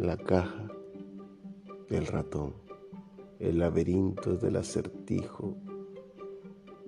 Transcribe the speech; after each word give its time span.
la 0.00 0.16
caja 0.16 0.66
del 1.90 2.06
ratón, 2.06 2.54
el 3.38 3.58
laberinto 3.58 4.34
del 4.34 4.56
acertijo 4.56 5.56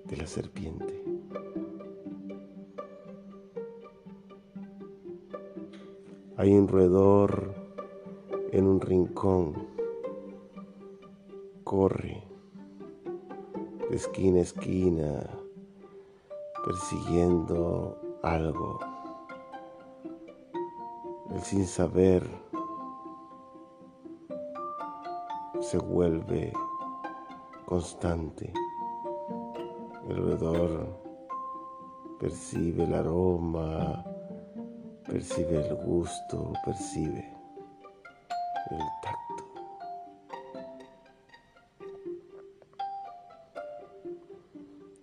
de 0.06 0.16
la 0.16 0.26
serpiente. 0.26 1.04
Hay 6.38 6.54
un 6.54 6.66
roedor 6.66 7.54
en 8.50 8.66
un 8.66 8.80
rincón, 8.80 9.68
corre 11.64 12.24
de 13.90 13.96
esquina 13.96 14.38
a 14.38 14.42
esquina 14.42 15.30
persiguiendo 16.64 18.18
algo. 18.22 18.78
El 21.30 21.42
sin 21.42 21.66
saber 21.66 22.51
se 25.72 25.78
vuelve 25.78 26.52
constante. 27.64 28.52
El 30.06 30.16
roedor 30.18 31.00
percibe 32.20 32.84
el 32.84 32.92
aroma, 32.92 34.04
percibe 35.06 35.66
el 35.66 35.74
gusto, 35.76 36.52
percibe 36.62 37.34
el 38.70 38.78
tacto. 39.02 39.44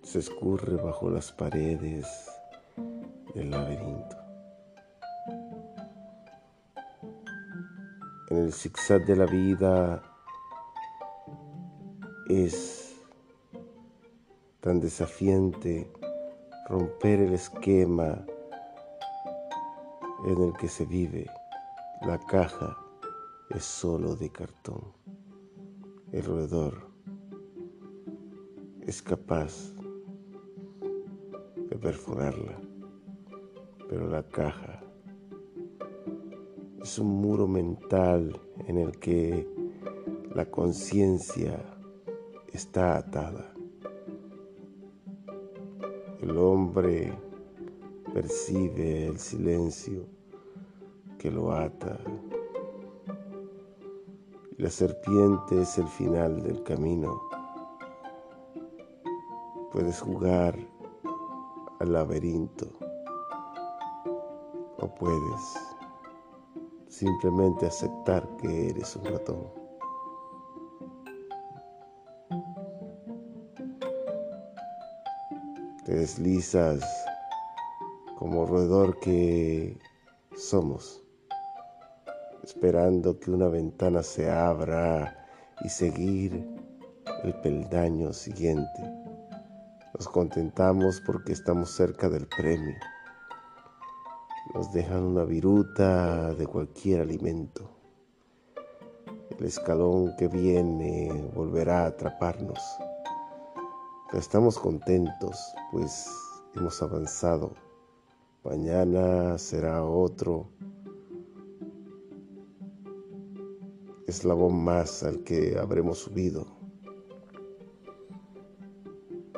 Se 0.03 0.19
escurre 0.19 0.75
bajo 0.75 1.09
las 1.09 1.31
paredes 1.31 2.05
del 3.33 3.49
laberinto. 3.49 4.17
En 8.29 8.37
el 8.37 8.53
zigzag 8.53 9.03
de 9.07 9.15
la 9.15 9.25
vida 9.25 10.08
es 12.29 12.95
tan 14.59 14.79
desafiante 14.79 15.91
romper 16.67 17.21
el 17.21 17.33
esquema 17.33 18.23
en 20.27 20.43
el 20.43 20.53
que 20.53 20.67
se 20.67 20.85
vive. 20.85 21.25
La 22.03 22.19
caja 22.19 22.77
es 23.49 23.63
solo 23.63 24.15
de 24.15 24.29
cartón. 24.29 24.93
El 26.11 26.23
roedor 26.23 26.87
es 28.81 29.01
capaz 29.01 29.73
de 31.67 31.75
perforarla, 31.77 32.59
pero 33.89 34.07
la 34.07 34.21
caja 34.21 34.83
es 36.79 36.99
un 36.99 37.07
muro 37.07 37.47
mental 37.47 38.39
en 38.67 38.77
el 38.77 38.99
que 38.99 39.47
la 40.35 40.45
conciencia 40.45 41.78
está 42.53 42.97
atada. 42.97 43.53
El 46.21 46.37
hombre 46.37 47.13
percibe 48.13 49.07
el 49.07 49.19
silencio 49.19 50.05
que 51.17 51.31
lo 51.31 51.51
ata. 51.51 51.99
La 54.57 54.69
serpiente 54.69 55.61
es 55.61 55.77
el 55.77 55.87
final 55.87 56.41
del 56.43 56.63
camino. 56.63 57.21
Puedes 59.71 60.01
jugar 60.01 60.57
al 61.79 61.93
laberinto 61.93 62.67
o 64.77 64.95
puedes 64.95 65.41
simplemente 66.87 67.67
aceptar 67.67 68.27
que 68.37 68.69
eres 68.69 68.95
un 68.95 69.05
ratón. 69.05 69.58
Te 75.89 75.95
deslizas 75.95 76.83
como 78.19 78.45
roedor 78.45 78.99
que 78.99 79.75
somos, 80.37 81.01
esperando 82.43 83.19
que 83.19 83.31
una 83.31 83.47
ventana 83.47 84.03
se 84.03 84.29
abra 84.29 85.27
y 85.65 85.69
seguir 85.69 86.47
el 87.23 87.33
peldaño 87.41 88.13
siguiente. 88.13 88.83
Nos 89.95 90.07
contentamos 90.07 91.01
porque 91.07 91.33
estamos 91.33 91.71
cerca 91.71 92.07
del 92.07 92.27
premio. 92.27 92.77
Nos 94.53 94.71
dejan 94.71 95.01
una 95.01 95.23
viruta 95.23 96.35
de 96.35 96.45
cualquier 96.45 97.01
alimento. 97.01 97.67
El 99.39 99.43
escalón 99.43 100.15
que 100.17 100.27
viene 100.27 101.31
volverá 101.33 101.85
a 101.85 101.87
atraparnos 101.87 102.59
estamos 104.13 104.57
contentos, 104.57 105.53
pues 105.71 106.09
hemos 106.55 106.81
avanzado. 106.81 107.53
Mañana 108.43 109.37
será 109.37 109.83
otro 109.83 110.49
eslabón 114.07 114.63
más 114.63 115.03
al 115.03 115.23
que 115.23 115.57
habremos 115.59 115.99
subido. 115.99 116.47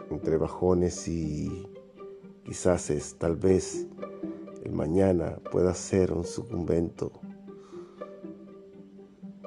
Entre 0.09 0.37
bajones 0.37 1.07
y 1.07 1.67
quizás 2.45 2.89
es, 2.89 3.17
tal 3.17 3.35
vez 3.35 3.87
el 4.63 4.71
mañana 4.71 5.37
pueda 5.51 5.73
ser 5.73 6.13
un 6.13 6.23
sucumbento. 6.23 7.11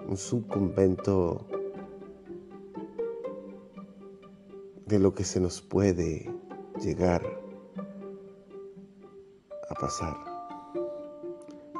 Un 0.06 0.16
sucumbento 0.18 1.46
de 4.86 4.98
lo 4.98 5.14
que 5.14 5.24
se 5.24 5.40
nos 5.40 5.62
puede 5.62 6.30
llegar 6.80 7.22
a 9.70 9.74
pasar. 9.74 10.16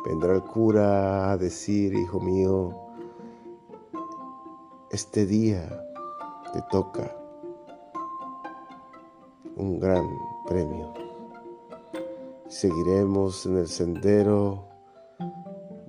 Vendrá 0.05 0.35
el 0.35 0.43
cura 0.43 1.33
a 1.33 1.37
decir, 1.37 1.95
hijo 1.95 2.21
mío, 2.21 2.75
este 4.91 5.27
día 5.27 5.69
te 6.53 6.63
toca 6.71 7.17
un 9.57 9.81
gran 9.81 10.07
premio. 10.47 10.93
Seguiremos 12.49 13.47
en 13.47 13.57
el 13.59 13.69
sendero 13.69 14.69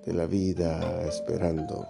de 0.05 0.13
la 0.13 0.25
vida 0.25 1.03
esperando 1.03 1.85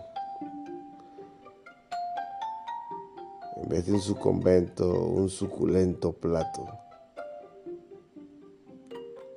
en 3.55 3.69
vez 3.69 3.85
de 3.85 3.99
su 3.99 4.15
convento, 4.15 4.91
un 4.91 5.29
suculento 5.29 6.13
plato 6.13 6.67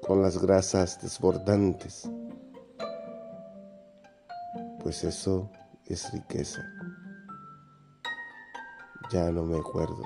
con 0.07 0.23
las 0.23 0.41
grasas 0.41 1.01
desbordantes, 1.03 2.11
pues 4.83 5.05
eso 5.05 5.51
es 5.87 6.11
riqueza. 6.13 6.63
Ya 9.11 9.31
no 9.31 9.45
me 9.45 9.59
acuerdo 9.59 10.03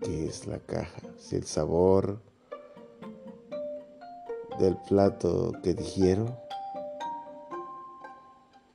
qué 0.00 0.26
es 0.26 0.46
la 0.46 0.58
caja, 0.60 1.00
si 1.18 1.36
el 1.36 1.44
sabor 1.44 2.22
del 4.58 4.76
plato 4.88 5.52
que 5.62 5.74
digiero 5.74 6.26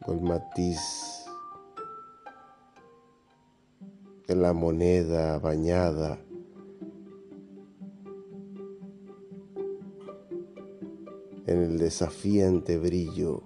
o 0.06 0.12
el 0.12 0.22
matiz 0.22 1.25
en 4.28 4.42
la 4.42 4.54
moneda 4.54 5.40
bañada. 5.40 6.26
en 11.48 11.62
el 11.62 11.78
desafiante 11.78 12.80
brillo 12.80 13.44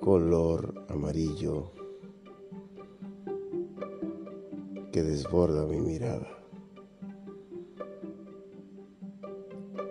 color 0.00 0.84
amarillo 0.88 1.70
que 4.92 5.02
desborda 5.02 5.64
mi 5.66 5.80
mirada. 5.80 6.26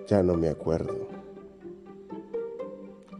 Ya 0.08 0.22
no 0.22 0.36
me 0.36 0.50
acuerdo 0.50 1.08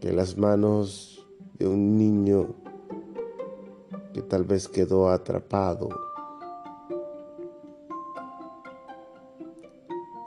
que 0.02 0.12
las 0.12 0.38
manos 0.38 1.26
de 1.58 1.68
un 1.68 1.98
niño 1.98 2.56
que 4.14 4.22
tal 4.22 4.44
vez 4.44 4.68
quedó 4.68 5.10
atrapado 5.10 6.05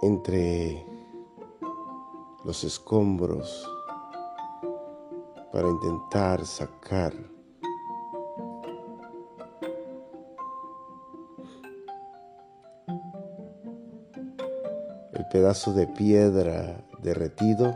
entre 0.08 0.86
los 2.42 2.64
escombros 2.64 3.68
para 5.52 5.68
intentar 5.68 6.46
sacar 6.46 7.12
el 15.12 15.26
pedazo 15.30 15.74
de 15.74 15.86
piedra 15.88 16.82
derretido 17.02 17.74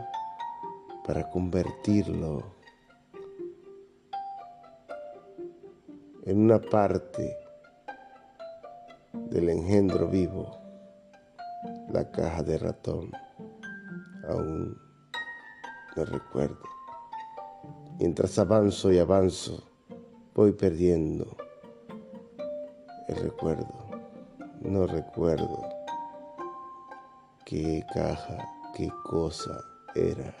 para 1.05 1.29
convertirlo 1.29 2.43
en 6.25 6.39
una 6.39 6.59
parte 6.59 7.37
del 9.13 9.49
engendro 9.49 10.07
vivo, 10.07 10.62
la 11.93 12.09
caja 12.09 12.41
de 12.41 12.57
ratón. 12.57 13.11
Aún 14.27 14.75
me 15.95 16.05
recuerdo. 16.05 16.57
Mientras 17.99 18.39
avanzo 18.39 18.91
y 18.91 18.97
avanzo, 18.97 19.63
voy 20.33 20.53
perdiendo 20.53 21.37
el 23.07 23.15
recuerdo. 23.17 23.71
No 24.61 24.87
recuerdo 24.87 25.61
qué 27.45 27.85
caja, 27.93 28.39
qué 28.75 28.89
cosa 29.03 29.63
era. 29.93 30.35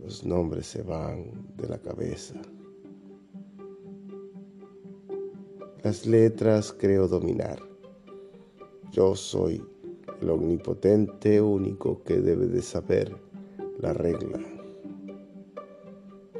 Los 0.00 0.24
nombres 0.24 0.66
se 0.66 0.82
van 0.82 1.54
de 1.56 1.68
la 1.68 1.78
cabeza. 1.78 2.34
Las 5.82 6.06
letras 6.06 6.72
creo 6.72 7.06
dominar. 7.06 7.58
Yo 8.90 9.14
soy 9.14 9.73
el 10.24 10.30
omnipotente 10.30 11.38
único 11.38 12.02
que 12.02 12.16
debe 12.16 12.46
de 12.46 12.62
saber 12.62 13.14
la 13.78 13.92
regla. 13.92 14.40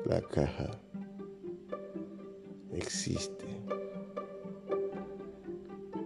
La 0.06 0.22
caja 0.22 0.70
existe, 2.72 3.44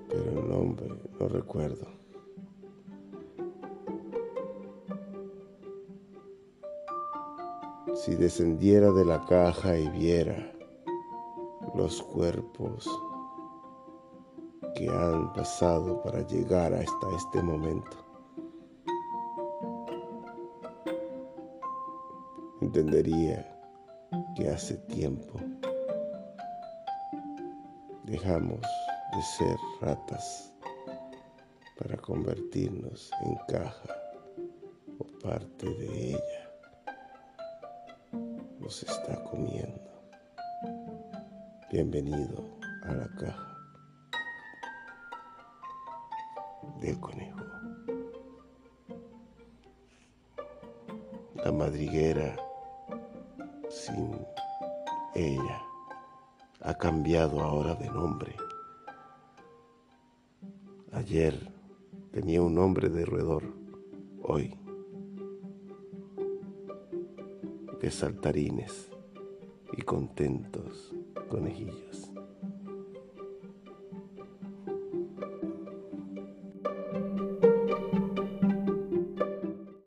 pero 0.09 0.41
el 0.41 0.49
nombre 0.49 0.89
no 1.21 1.29
recuerdo. 1.29 1.87
Si 7.95 8.17
descendiera 8.17 8.91
de 8.91 9.05
la 9.05 9.25
caja 9.25 9.79
y 9.79 9.89
viera 9.91 10.53
los 11.77 12.03
cuerpos 12.03 12.89
que 14.79 14.89
han 14.89 15.33
pasado 15.33 16.01
para 16.03 16.25
llegar 16.29 16.73
hasta 16.73 17.17
este 17.17 17.43
momento. 17.43 17.97
Entendería 22.61 23.45
que 24.37 24.49
hace 24.49 24.77
tiempo 24.87 25.41
dejamos 28.05 28.61
de 28.61 29.23
ser 29.37 29.57
ratas 29.81 30.55
para 31.77 31.97
convertirnos 31.97 33.11
en 33.25 33.35
caja 33.49 33.95
o 34.99 35.05
parte 35.19 35.67
de 35.75 36.11
ella. 36.11 36.53
Nos 38.61 38.85
está 38.85 39.25
comiendo. 39.25 39.91
Bienvenido 41.69 42.45
a 42.85 42.95
la 42.95 43.09
caja. 43.17 43.58
Del 46.89 47.01
conejo. 47.01 47.41
La 51.45 51.53
madriguera 51.53 52.35
sin 53.69 54.17
ella 55.15 55.63
ha 56.63 56.75
cambiado 56.75 57.41
ahora 57.41 57.75
de 57.75 57.91
nombre. 57.91 58.35
Ayer 60.93 61.53
tenía 62.11 62.41
un 62.41 62.55
nombre 62.55 62.89
de 62.89 63.05
roedor, 63.05 63.45
hoy 64.23 64.59
de 67.81 67.91
saltarines 67.91 68.89
y 69.77 69.83
contentos 69.83 70.95
conejillos. 71.29 72.08